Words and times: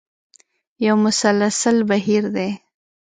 یو 0.85 0.95
مسلسل 1.05 1.77
بهیر 1.89 2.23
دی. 2.35 2.49